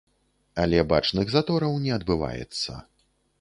[0.61, 2.81] Але бачных затораў не адбываецца.